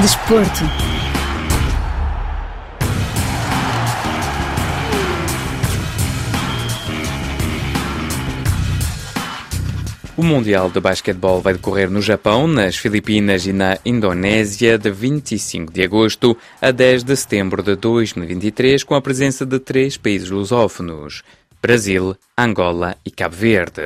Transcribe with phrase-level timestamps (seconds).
[0.00, 0.62] Desporto.
[10.16, 15.72] O Mundial de Basquetebol vai decorrer no Japão, nas Filipinas e na Indonésia de 25
[15.72, 21.24] de agosto a 10 de setembro de 2023, com a presença de três países lusófonos:
[21.60, 23.82] Brasil, Angola e Cabo Verde.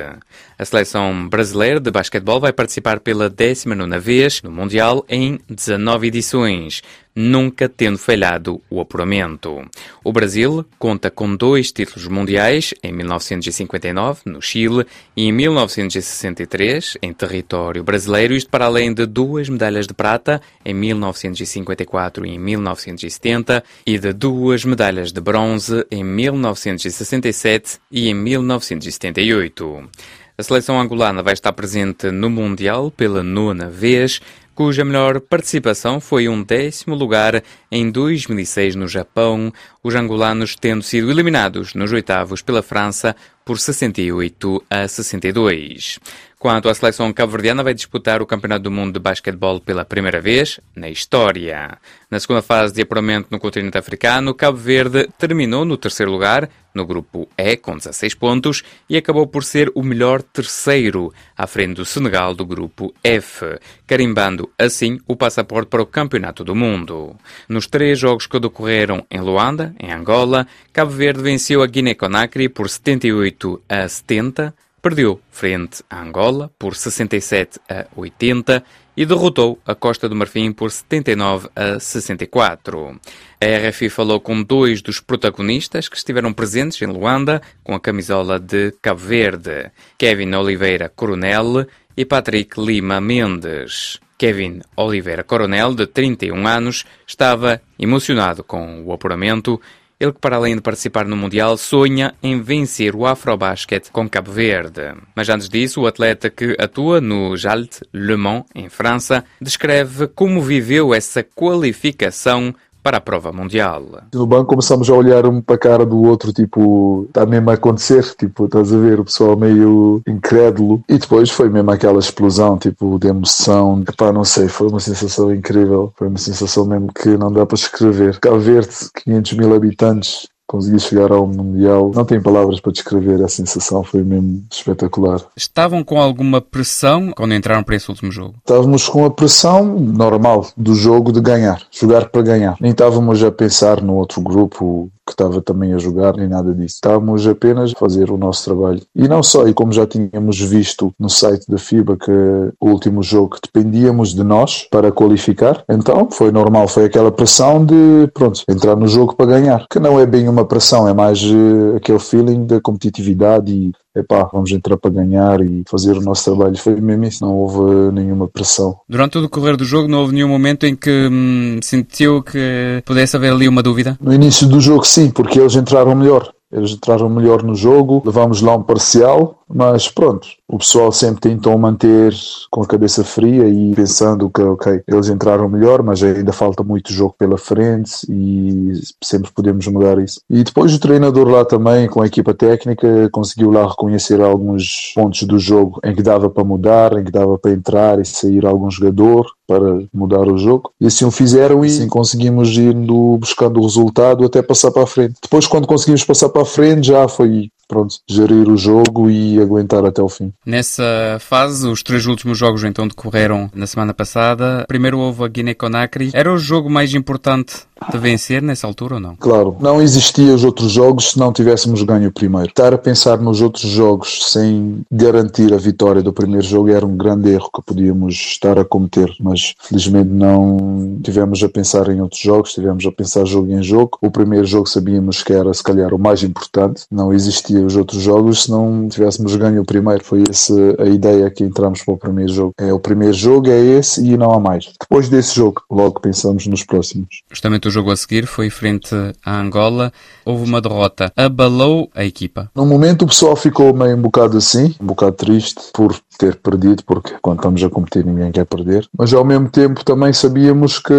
[0.59, 6.83] A seleção brasileira de basquetebol vai participar pela 19ª vez no Mundial em 19 edições,
[7.15, 9.65] nunca tendo falhado o apuramento.
[10.03, 14.85] O Brasil conta com dois títulos mundiais, em 1959, no Chile,
[15.15, 20.73] e em 1963, em território brasileiro, isto para além de duas medalhas de prata, em
[20.73, 29.89] 1954 e em 1970, e de duas medalhas de bronze, em 1967 e em 1978.
[30.37, 34.19] A seleção angolana vai estar presente no Mundial pela nona vez,
[34.55, 39.51] cuja melhor participação foi um décimo lugar em 2006 no Japão,
[39.83, 45.99] os angolanos tendo sido eliminados nos oitavos pela França por 68 a 62.
[46.43, 50.59] Quanto à seleção cabo-verdiana, vai disputar o Campeonato do Mundo de Basquetebol pela primeira vez
[50.75, 51.77] na história.
[52.11, 56.85] Na segunda fase de apuramento no continente africano, Cabo Verde terminou no terceiro lugar, no
[56.85, 61.85] grupo E, com 16 pontos, e acabou por ser o melhor terceiro, à frente do
[61.85, 67.15] Senegal do grupo F, carimbando assim o passaporte para o Campeonato do Mundo.
[67.47, 72.69] Nos três jogos que decorreram em Luanda, em Angola, Cabo Verde venceu a Guiné-Conakry por
[72.69, 78.63] 78 a 70, perdeu frente a Angola por 67 a 80
[78.95, 82.99] e derrotou a Costa do Marfim por 79 a 64.
[83.41, 88.39] A RFI falou com dois dos protagonistas que estiveram presentes em Luanda com a camisola
[88.39, 93.99] de Cabo Verde, Kevin Oliveira Coronel e Patrick Lima Mendes.
[94.17, 99.59] Kevin Oliveira Coronel, de 31 anos, estava emocionado com o apuramento
[100.03, 104.31] ele que, para além de participar no Mundial, sonha em vencer o Afrobasket com Cabo
[104.31, 104.93] Verde.
[105.15, 110.41] Mas antes disso, o atleta que atua no Jalt Le Mans, em França, descreve como
[110.41, 114.03] viveu essa qualificação para a prova mundial.
[114.13, 117.53] No banco começamos a olhar um para a cara do outro, tipo, está mesmo a
[117.53, 120.83] acontecer, tipo, estás a ver, o pessoal meio incrédulo.
[120.89, 123.81] E depois foi mesmo aquela explosão, tipo, de emoção.
[123.87, 125.93] Epá, não sei, foi uma sensação incrível.
[125.95, 128.19] Foi uma sensação mesmo que não dá para escrever.
[128.19, 131.91] Cabo Verde, 500 mil habitantes, consegui chegar ao Mundial.
[131.93, 135.21] Não tenho palavras para descrever a sensação, foi mesmo espetacular.
[135.35, 138.35] Estavam com alguma pressão quando entraram para esse último jogo?
[138.39, 142.57] Estávamos com a pressão normal do jogo de ganhar, jogar para ganhar.
[142.59, 146.75] Nem estávamos a pensar no outro grupo que estava também a jogar, nem nada disso.
[146.75, 148.81] Estávamos apenas a fazer o nosso trabalho.
[148.95, 152.11] E não só, e como já tínhamos visto no site da FIBA que
[152.59, 158.09] o último jogo dependíamos de nós para qualificar, então foi normal, foi aquela pressão de,
[158.13, 159.65] pronto, entrar no jogo para ganhar.
[159.69, 164.29] Que não é bem uma pressão, é mais uh, aquele feeling da competitividade e epá,
[164.31, 166.57] vamos entrar para ganhar e fazer o nosso trabalho.
[166.57, 168.79] Foi mesmo isso, não houve nenhuma pressão.
[168.89, 172.81] Durante todo o decorrer do jogo não houve nenhum momento em que hum, sentiu que
[172.85, 173.97] pudesse haver ali uma dúvida?
[174.01, 176.32] No início do jogo sim, porque eles entraram melhor.
[176.53, 181.57] Eles entraram melhor no jogo, levamos lá um parcial, mas pronto, o pessoal sempre tentou
[181.57, 182.13] manter
[182.49, 186.93] com a cabeça fria e pensando que, ok, eles entraram melhor, mas ainda falta muito
[186.93, 190.21] jogo pela frente e sempre podemos mudar isso.
[190.29, 195.23] E depois o treinador lá também, com a equipa técnica, conseguiu lá reconhecer alguns pontos
[195.23, 198.69] do jogo em que dava para mudar, em que dava para entrar e sair algum
[198.69, 200.71] jogador para mudar o jogo.
[200.81, 202.73] E assim o fizeram e assim conseguimos ir
[203.19, 205.15] buscando o resultado até passar para a frente.
[205.21, 209.85] Depois, quando conseguimos passar para a frente, já foi pronto, gerir o jogo e aguentar
[209.85, 210.31] até o fim.
[210.45, 214.65] Nessa fase, os três últimos jogos então decorreram na semana passada.
[214.67, 216.11] Primeiro houve a Guiné-Conakry.
[216.13, 217.55] Era o jogo mais importante
[217.91, 219.15] de vencer nessa altura ou não?
[219.15, 222.47] Claro, não existia os outros jogos se não tivéssemos ganho o primeiro.
[222.47, 226.95] Estar a pensar nos outros jogos sem garantir a vitória do primeiro jogo era um
[226.95, 232.21] grande erro que podíamos estar a cometer, mas felizmente não tivemos a pensar em outros
[232.21, 233.97] jogos, tivemos a pensar jogo em jogo.
[234.01, 238.01] O primeiro jogo sabíamos que era se calhar o mais importante, não existia os outros
[238.01, 240.03] jogos se não tivéssemos ganho o primeiro.
[240.03, 242.53] Foi essa a ideia que entramos para o primeiro jogo.
[242.57, 244.71] É o primeiro jogo, é esse e não há mais.
[244.79, 247.23] Depois desse jogo, logo pensamos nos próximos.
[247.29, 249.91] Justamente jogo a seguir foi frente à Angola.
[250.23, 251.11] Houve uma derrota.
[251.17, 252.49] Abalou a equipa?
[252.55, 256.83] No momento o pessoal ficou meio um bocado assim, um bocado triste por ter perdido,
[256.85, 258.87] porque quando estamos a competir ninguém quer perder.
[258.97, 260.93] Mas ao mesmo tempo também sabíamos que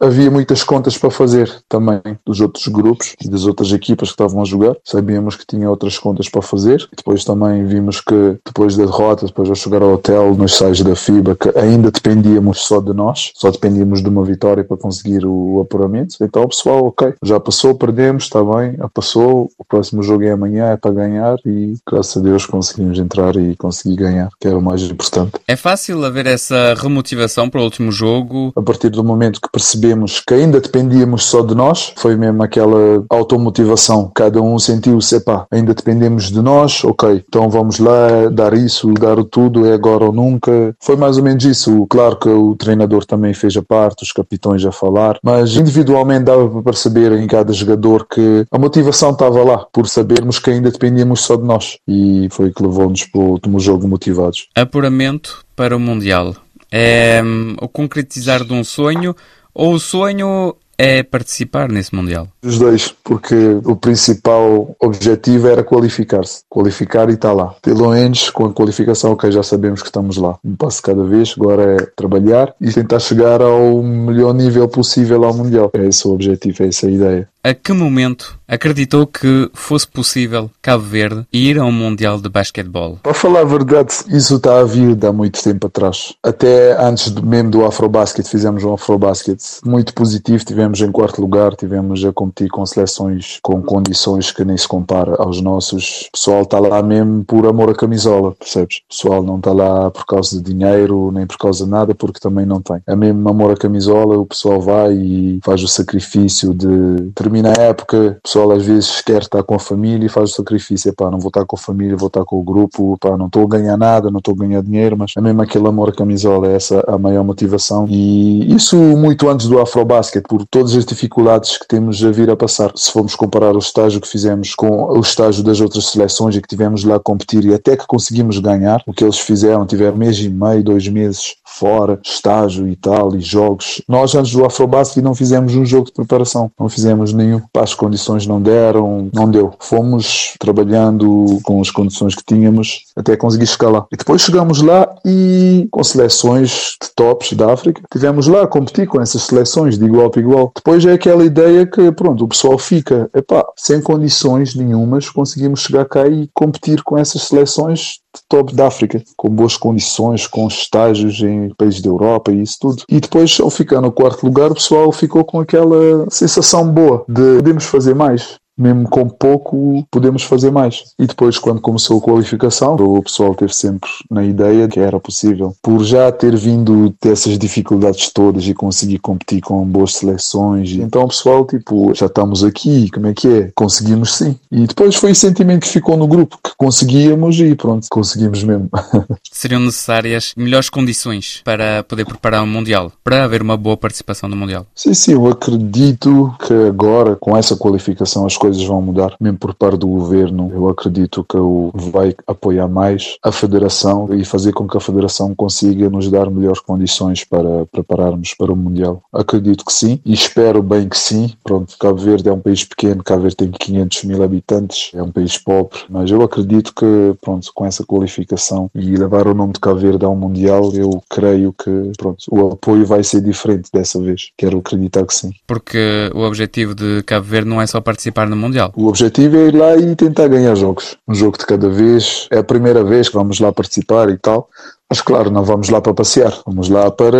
[0.00, 4.42] havia muitas contas para fazer também dos outros grupos e das outras equipas que estavam
[4.42, 4.76] a jogar.
[4.84, 6.86] Sabíamos que tinha outras contas para fazer.
[6.96, 10.94] Depois também vimos que depois da derrota, depois de chegar ao hotel nos sais da
[10.94, 15.60] FIBA, que ainda dependíamos só de nós, só dependíamos de uma vitória para conseguir o,
[15.60, 16.16] apuramento.
[16.20, 19.50] Então, pessoal, ok, já passou, perdemos, está bem, já passou.
[19.58, 23.56] O próximo jogo é amanhã, é para ganhar e graças a Deus conseguimos entrar e
[23.56, 25.32] conseguir ganhar, que era o mais importante.
[25.48, 28.52] É fácil haver essa remotivação para o último jogo?
[28.54, 33.04] A partir do momento que percebemos que ainda dependíamos só de nós, foi mesmo aquela
[33.08, 34.10] automotivação.
[34.14, 39.18] Cada um sentiu-se, epá, ainda dependemos de nós, ok, então vamos lá dar isso, dar
[39.18, 40.74] o tudo, é agora ou nunca.
[40.80, 41.86] Foi mais ou menos isso.
[41.88, 46.48] Claro que o treinador também fez a parte, os capitões a falar, mas individualmente dava
[46.48, 51.20] para perceber em cada jogador que a motivação estava lá, por sabermos que ainda dependíamos
[51.20, 51.78] só de nós.
[51.88, 54.41] E foi que levou-nos para o último jogo motivados.
[54.54, 56.36] Apuramento para o Mundial.
[56.70, 59.14] É hum, o concretizar de um sonho
[59.54, 62.26] ou o sonho é participar nesse Mundial?
[62.42, 66.42] Os dois, porque o principal objetivo era qualificar-se.
[66.48, 67.54] Qualificar e estar lá.
[67.62, 70.38] Pelo menos com a qualificação, ok, já sabemos que estamos lá.
[70.44, 75.34] Um passo cada vez, agora é trabalhar e tentar chegar ao melhor nível possível ao
[75.34, 75.70] Mundial.
[75.74, 77.28] É esse o objetivo, é essa a ideia.
[77.44, 83.00] A que momento acreditou que fosse possível Cabo Verde ir a um Mundial de Basquetebol?
[83.02, 86.14] Para falar a verdade, isso está a vir de há muito tempo atrás.
[86.22, 92.04] Até antes mesmo do Afrobasket, fizemos um Afrobasket muito positivo, tivemos em quarto lugar, tivemos
[92.04, 96.02] a competir com seleções com condições que nem se compara aos nossos.
[96.08, 98.82] O pessoal está lá mesmo por amor à camisola, percebes?
[98.84, 102.20] O pessoal não está lá por causa de dinheiro, nem por causa de nada, porque
[102.20, 102.80] também não tem.
[102.86, 107.62] É mesmo amor à camisola, o pessoal vai e faz o sacrifício de termina a
[107.62, 110.90] época, o pessoal às vezes quer estar com a família e faz o sacrifício.
[110.90, 113.44] Epá, não vou estar com a família, vou estar com o grupo, epá, não estou
[113.44, 116.48] a ganhar nada, não estou a ganhar dinheiro, mas é mesmo aquele amor à camisola,
[116.48, 117.86] é essa a maior motivação.
[117.88, 122.36] E isso muito antes do Afrobasket, por todas as dificuldades que temos a vir a
[122.36, 122.70] passar.
[122.76, 126.48] Se formos comparar o estágio que fizemos com o estágio das outras seleções e que
[126.48, 130.18] tivemos lá a competir e até que conseguimos ganhar, o que eles fizeram, tiveram mês
[130.18, 133.82] e meio, dois meses fora, estágio e tal, e jogos.
[133.86, 137.42] Nós antes do Afrobasket não fizemos um jogo de preparação, não fizemos nenhum.
[137.56, 139.52] As condições não deram, não deu.
[139.60, 143.86] Fomos trabalhando com as condições que tínhamos até conseguir lá.
[143.92, 148.86] E depois chegamos lá e com seleções de tops da África, tivemos lá a competir
[148.86, 150.52] com essas seleções de igual para igual.
[150.54, 155.84] Depois é aquela ideia que, pronto, o pessoal fica, epá, sem condições nenhumas, conseguimos chegar
[155.84, 158.01] cá e competir com essas seleções
[158.32, 162.58] de top da África, com boas condições, com estágios em países da Europa e isso
[162.60, 162.84] tudo.
[162.88, 167.36] E depois, ao ficar no quarto lugar, o pessoal ficou com aquela sensação boa de
[167.36, 170.84] podemos fazer mais mesmo com pouco podemos fazer mais.
[170.98, 175.54] E depois, quando começou a qualificação, o pessoal teve sempre na ideia que era possível.
[175.62, 181.08] Por já ter vindo dessas dificuldades todas e conseguir competir com boas seleções, então o
[181.08, 183.50] pessoal, tipo, já estamos aqui, como é que é?
[183.54, 184.36] Conseguimos sim.
[184.50, 188.68] E depois foi o sentimento que ficou no grupo, que conseguíamos e pronto, conseguimos mesmo.
[189.32, 194.36] Seriam necessárias melhores condições para poder preparar o Mundial, para haver uma boa participação no
[194.36, 194.66] Mundial?
[194.74, 199.54] Sim, sim, eu acredito que agora, com essa qualificação, as coisas vão mudar, mesmo por
[199.54, 200.50] parte do governo.
[200.52, 205.32] Eu acredito que o vai apoiar mais a federação e fazer com que a federação
[205.32, 209.00] consiga nos dar melhores condições para prepararmos para o Mundial.
[209.12, 211.32] Acredito que sim e espero bem que sim.
[211.44, 215.12] Pronto, Cabo Verde é um país pequeno, Cabo Verde tem 500 mil habitantes, é um
[215.12, 219.60] país pobre, mas eu acredito que, pronto, com essa qualificação e levar o nome de
[219.60, 224.30] Cabo Verde ao Mundial, eu creio que, pronto, o apoio vai ser diferente dessa vez.
[224.36, 225.30] Quero acreditar que sim.
[225.46, 228.72] Porque o objetivo de Cabo Verde não é só participar no Mundial.
[228.74, 230.96] O objetivo é ir lá e tentar ganhar jogos.
[231.06, 232.26] Um jogo de cada vez.
[232.30, 234.48] É a primeira vez que vamos lá participar e tal.
[234.92, 237.16] Mas claro, não vamos lá para passear, vamos lá para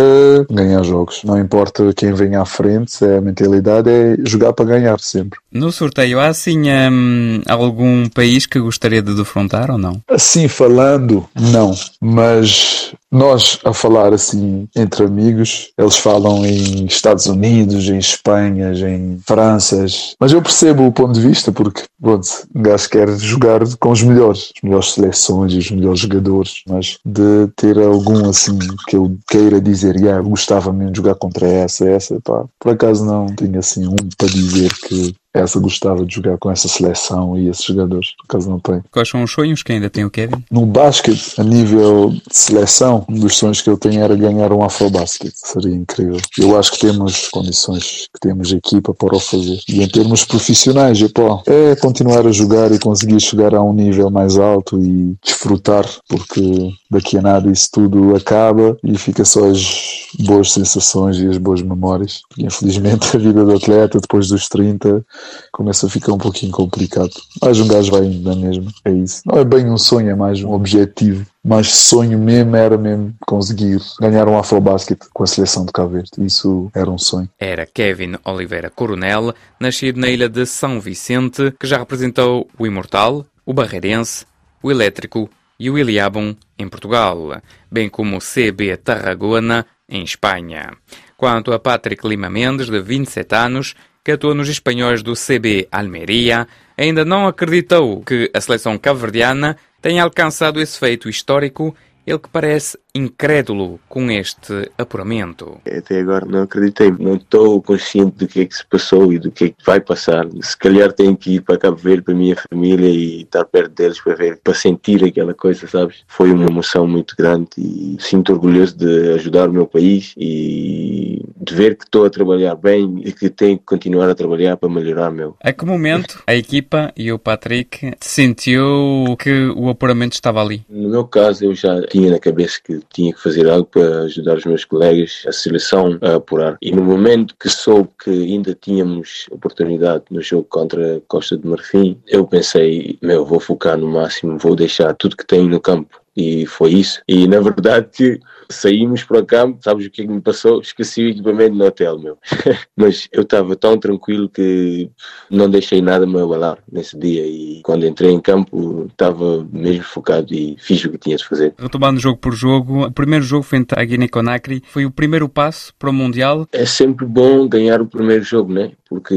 [0.47, 1.23] ganhar jogos.
[1.23, 5.39] Não importa quem vem à frente, a mentalidade é jogar para ganhar sempre.
[5.51, 9.99] No sorteio, há assim hum, algum país que gostaria de defrontar ou não?
[10.07, 11.73] Assim falando, não.
[11.99, 19.19] Mas nós a falar assim entre amigos, eles falam em Estados Unidos, em Espanha, em
[19.25, 19.85] França.
[20.19, 24.01] Mas eu percebo o ponto de vista porque, pronto, um gajo quer jogar com os
[24.01, 26.63] melhores, as melhores seleções e os melhores jogadores.
[26.67, 31.47] Mas de ter algum assim que eu queira dizer, yeah, gostava mesmo de jogar contra
[31.47, 36.15] essa, essa, pá, por acaso não tenho assim um para dizer que essa gostava de
[36.15, 38.81] jogar com essa seleção e esses jogadores, por acaso não tem.
[38.91, 40.43] Quais são os sonhos que ainda tem o Kevin?
[40.51, 44.63] No basquete, a nível de seleção, um dos sonhos que eu tenho era ganhar um
[44.63, 45.33] Afrobasket.
[45.33, 46.19] Seria incrível.
[46.37, 49.59] Eu acho que temos condições, que temos equipa para o fazer.
[49.67, 54.11] E em termos profissionais, pô, é continuar a jogar e conseguir chegar a um nível
[54.11, 60.07] mais alto e desfrutar, porque daqui a nada isso tudo acaba e fica só as
[60.19, 62.21] boas sensações e as boas memórias.
[62.29, 65.03] Porque infelizmente a vida do atleta depois dos 30
[65.51, 67.11] começa a ficar um pouquinho complicado.
[67.41, 69.21] Mas um gajo vai indo na mesma, é isso.
[69.25, 71.25] Não é bem um sonho, é mais um objetivo.
[71.43, 76.11] Mas sonho mesmo era mesmo conseguir ganhar um Afrobasket com a seleção de Cabo Verde.
[76.19, 77.29] Isso era um sonho.
[77.37, 83.25] Era Kevin Oliveira Coronel, nascido na ilha de São Vicente, que já representou o Imortal,
[83.45, 84.25] o Barreirense,
[84.61, 90.71] o Elétrico e o Iliabum em Portugal, bem como o CB Tarragona em Espanha.
[91.17, 96.47] Quanto a Patrick Lima Mendes, de 27 anos, que atua nos espanhóis do CB Almeria,
[96.77, 102.77] ainda não acreditou que a seleção cabo-verdiana tenha alcançado esse feito histórico ele que parece
[102.95, 105.59] incrédulo com este apuramento.
[105.65, 109.31] Até agora não acreditei, não estou consciente do que é que se passou e do
[109.31, 110.27] que é que vai passar.
[110.41, 113.71] Se calhar tenho que ir para Cabo Verde, para a minha família e estar perto
[113.73, 116.03] deles para ver, para sentir aquela coisa, sabes?
[116.07, 121.55] Foi uma emoção muito grande e sinto orgulhoso de ajudar o meu país e de
[121.55, 125.11] ver que estou a trabalhar bem e que tenho que continuar a trabalhar para melhorar
[125.11, 125.35] meu.
[125.41, 130.63] A que momento a equipa e o Patrick sentiu que o apuramento estava ali?
[130.69, 134.37] No meu caso, eu já tinha na cabeça que tinha que fazer algo para ajudar
[134.37, 136.57] os meus colegas, a seleção a apurar.
[136.61, 141.99] E no momento que soube que ainda tínhamos oportunidade no jogo contra Costa de Marfim,
[142.07, 146.45] eu pensei, meu, vou focar no máximo, vou deixar tudo que tenho no campo e
[146.45, 147.01] foi isso.
[147.07, 148.19] E na verdade
[148.49, 150.61] saímos para o campo, sabes o que é que me passou?
[150.61, 152.17] Esqueci o equipamento no hotel, meu.
[152.75, 154.89] Mas eu estava tão tranquilo que
[155.29, 160.33] não deixei nada me abalar nesse dia e quando entrei em campo estava mesmo focado
[160.33, 161.53] e fiz o que tinha de fazer.
[161.57, 165.89] Retomando jogo por jogo, o primeiro jogo frente à Guiné-Conakry foi o primeiro passo para
[165.89, 166.47] o Mundial?
[166.51, 168.71] É sempre bom ganhar o primeiro jogo, né?
[168.89, 169.15] Porque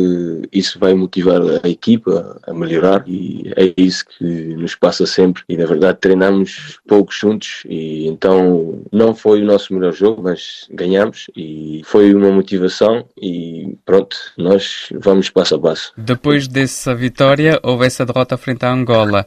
[0.52, 5.56] isso vai motivar a equipa a melhorar e é isso que nos passa sempre e
[5.56, 11.26] na verdade treinamos poucos juntos e então não foi o nosso melhor jogo, mas ganhamos
[11.36, 15.92] e foi uma motivação e pronto, nós vamos passo a passo.
[15.96, 19.26] Depois dessa vitória, houve essa derrota frente à Angola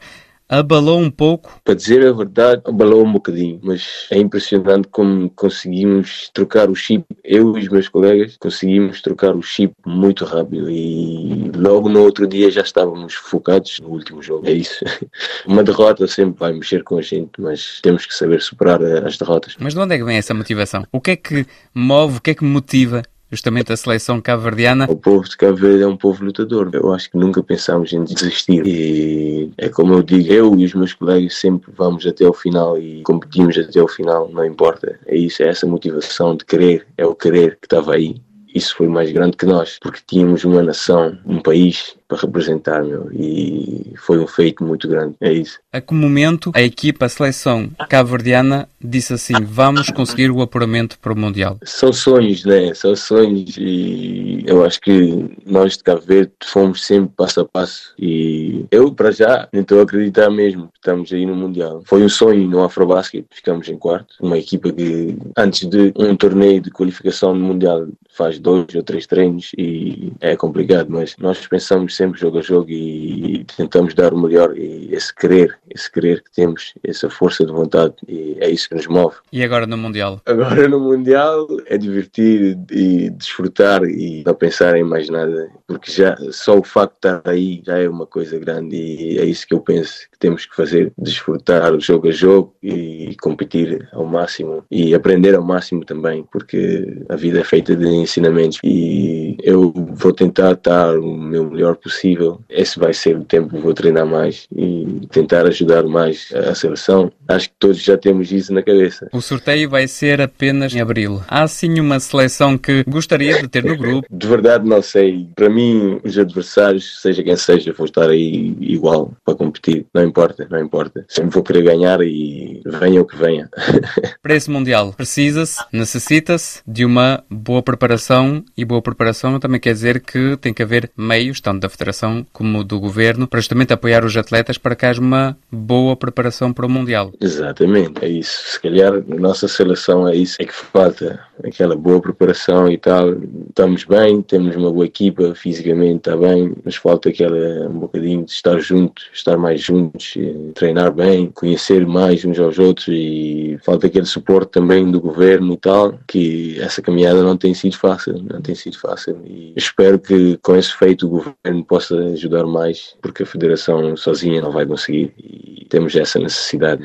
[0.50, 1.62] abalou um pouco?
[1.63, 7.06] Para dizer a verdade, abalou um bocadinho, mas é impressionante como conseguimos trocar o chip.
[7.24, 12.25] Eu e os meus colegas conseguimos trocar o chip muito rápido e logo no outro
[12.27, 14.48] dia já estávamos focados no último jogo.
[14.48, 14.84] É isso.
[15.46, 19.56] Uma derrota sempre vai mexer com a gente, mas temos que saber superar as derrotas.
[19.60, 20.84] Mas de onde é que vem essa motivação?
[20.91, 24.88] O que é que move, o que é que motiva justamente a seleção cabo-verdiana?
[24.89, 26.69] O povo de Cabo Verde é um povo lutador.
[26.74, 28.65] Eu acho que nunca pensámos em desistir.
[28.65, 32.77] E é como eu digo, eu e os meus colegas sempre vamos até o final
[32.77, 35.00] e competimos até o final, não importa.
[35.05, 38.21] É isso, é essa motivação de querer, é o querer que estava aí.
[38.53, 43.08] Isso foi mais grande que nós, porque tínhamos uma nação, um país para representar, meu,
[43.13, 45.60] e foi um feito muito grande, é isso.
[45.72, 51.13] A que momento a equipa, a seleção cabo-verdiana disse assim, vamos conseguir o apuramento para
[51.13, 51.60] o Mundial?
[51.63, 52.74] São sonhos, né?
[52.74, 57.94] São sonhos e eu acho que nós de Cabo Verde fomos sempre passo a passo
[58.00, 61.84] e eu, para já, nem estou a acreditar mesmo que estamos aí no Mundial.
[61.86, 66.60] Foi um sonho no Afrobasket, ficamos em quarto, uma equipa que antes de um torneio
[66.60, 67.88] de qualificação no Mundial
[68.20, 72.70] faz dois ou três treinos e é complicado, mas nós pensamos sempre jogo a jogo
[72.70, 77.54] e tentamos dar o melhor e esse querer, esse querer que temos, essa força de
[77.54, 79.16] vontade e é isso que nos move.
[79.32, 80.22] E agora no Mundial?
[80.26, 86.18] Agora no Mundial é divertir e desfrutar e não pensar em mais nada, porque já
[86.32, 89.54] só o facto de estar aí já é uma coisa grande e é isso que
[89.54, 94.94] eu penso temos que fazer, desfrutar o jogo a jogo e competir ao máximo e
[94.94, 100.52] aprender ao máximo também, porque a vida é feita de ensinamentos e eu vou tentar
[100.52, 102.40] estar o meu melhor possível.
[102.50, 107.12] Esse vai ser o tempo que vou treinar mais e tentar ajudar mais a seleção.
[107.28, 109.08] Acho que todos já temos isso na cabeça.
[109.14, 111.22] O sorteio vai ser apenas em abril.
[111.28, 114.08] Há sim uma seleção que gostaria de ter no grupo?
[114.10, 115.30] De verdade não sei.
[115.36, 119.86] Para mim, os adversários, seja quem seja, vão estar aí igual para competir.
[119.94, 121.06] Não importa, não importa.
[121.08, 123.50] Sempre vou querer ganhar e venha o que venha.
[124.22, 130.02] Para esse Mundial, precisa-se, necessita-se de uma boa preparação e boa preparação também quer dizer
[130.02, 134.16] que tem que haver meios, tanto da Federação como do Governo, para justamente apoiar os
[134.16, 137.12] atletas para que haja uma boa preparação para o Mundial.
[137.20, 138.52] Exatamente, é isso.
[138.52, 143.16] Se calhar a nossa seleção é isso, é que falta aquela boa preparação e tal.
[143.48, 148.32] Estamos bem, temos uma boa equipa, fisicamente está bem, mas falta aquela um bocadinho de
[148.32, 150.16] estar juntos, estar mais juntos,
[150.54, 155.58] treinar bem, conhecer mais uns aos outros e falta aquele suporte também do governo e
[155.58, 160.38] tal, que essa caminhada não tem sido fácil, não tem sido fácil e espero que
[160.38, 165.13] com esse feito o governo possa ajudar mais, porque a federação sozinha não vai conseguir
[165.18, 166.84] e temos essa necessidade.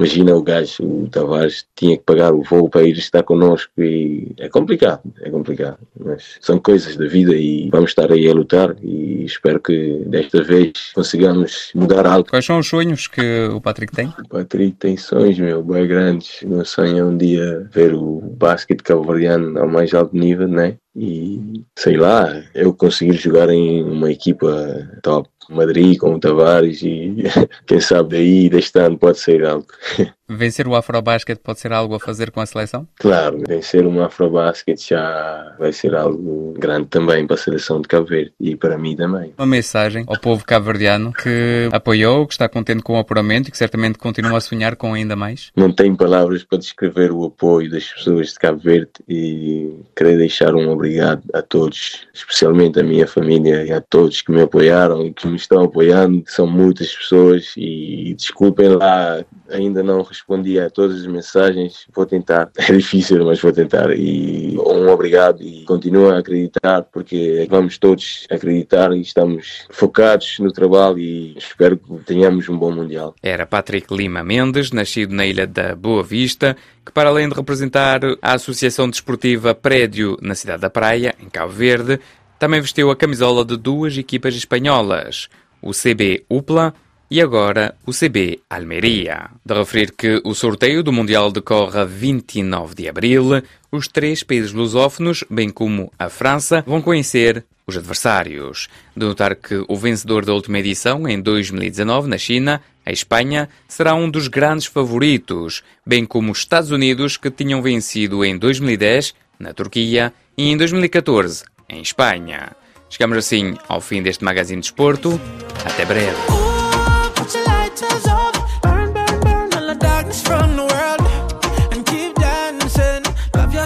[0.00, 4.32] Imagina o gajo, o Tavares, tinha que pagar o voo para ir estar connosco e
[4.38, 5.76] é complicado, é complicado.
[6.02, 10.42] Mas são coisas da vida e vamos estar aí a lutar e espero que desta
[10.42, 12.30] vez consigamos mudar algo.
[12.30, 14.06] Quais são os sonhos que o Patrick tem?
[14.06, 16.40] O Patrick tem sonhos, meu, bem grandes.
[16.40, 20.78] O meu sonho é um dia ver o basquete cabo-verdiano ao mais alto nível, né?
[20.96, 27.24] E sei lá, eu conseguir jogar em uma equipa top Madrid com o Tavares e
[27.66, 29.66] quem sabe daí deste ano pode ser algo.
[30.32, 32.86] Vencer o Afrobasket pode ser algo a fazer com a seleção?
[32.98, 38.06] Claro, vencer um Afrobasket já vai ser algo grande também para a seleção de Cabo
[38.06, 39.32] Verde e para mim também.
[39.36, 43.58] Uma mensagem ao povo cabo-verdiano que apoiou, que está contente com o apuramento e que
[43.58, 45.50] certamente continua a sonhar com ainda mais?
[45.56, 50.54] Não tenho palavras para descrever o apoio das pessoas de Cabo Verde e queria deixar
[50.54, 55.12] um obrigado a todos, especialmente a minha família e a todos que me apoiaram e
[55.12, 56.22] que me estão apoiando.
[56.26, 61.86] São muitas pessoas e desculpem lá, ainda não respondi a todas as mensagens.
[61.94, 62.50] Vou tentar.
[62.70, 63.90] É difícil, mas vou tentar.
[63.96, 70.52] E um obrigado e continua a acreditar, porque vamos todos acreditar e estamos focados no
[70.52, 73.14] trabalho e espero que tenhamos um bom Mundial.
[73.20, 78.00] Era Patrick Lima Mendes, nascido na ilha da Boa Vista, que para além de representar
[78.22, 81.98] a Associação Desportiva Prédio na cidade da Praia, em Cabo Verde,
[82.38, 85.28] também vestiu a camisola de duas equipas espanholas,
[85.60, 86.72] o CB Upla
[87.10, 89.30] e agora o CB Almeria.
[89.44, 94.52] De referir que o sorteio do Mundial decorre a 29 de abril, os três países
[94.52, 98.68] lusófonos, bem como a França, vão conhecer os adversários.
[98.96, 103.94] De notar que o vencedor da última edição, em 2019, na China, a Espanha, será
[103.94, 109.52] um dos grandes favoritos, bem como os Estados Unidos, que tinham vencido em 2010, na
[109.52, 112.52] Turquia, e em 2014, em Espanha.
[112.88, 115.20] Chegamos assim ao fim deste Magazine de Desporto.
[115.64, 116.49] Até breve.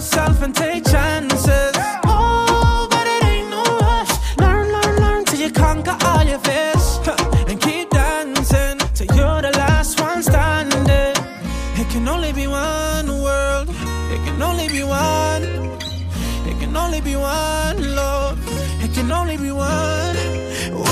[0.04, 1.72] myself and take chances.
[2.04, 4.12] Oh, but it ain't no rush.
[4.36, 6.86] Learn, learn, learn till you conquer all your fears.
[7.48, 11.16] And keep dancing till you're the last one standing.
[11.80, 13.68] It can only be one world.
[14.14, 15.44] It can only be one.
[16.50, 18.38] It can only be one love.
[18.84, 20.16] It can only be one.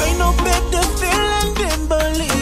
[0.05, 2.41] Ain't no better feeling than believing.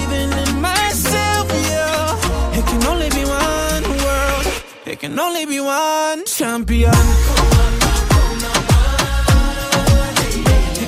[5.22, 6.90] Only be one champion.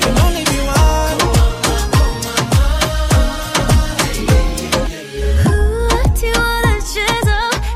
[0.01, 1.18] Can only be one.
[6.14, 7.31] 听我的节奏，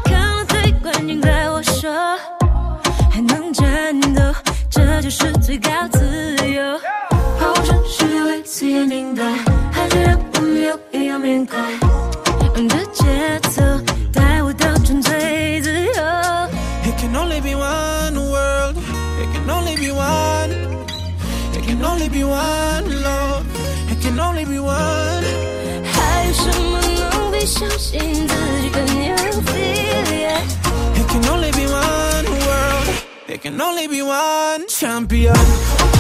[0.04, 2.18] 看我最冠军，在我说，
[3.10, 4.22] 还能战斗，
[4.70, 6.80] 这就是最高自由。
[7.38, 9.22] 抛去虚伪，谁也明白，
[9.72, 11.85] 汗水让目标一样明了。
[27.58, 27.62] It
[31.08, 32.88] can only be one world,
[33.28, 35.95] it can only be one champion.